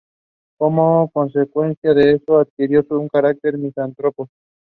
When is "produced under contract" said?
2.57-3.41